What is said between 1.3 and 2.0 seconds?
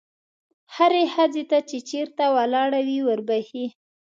ته چې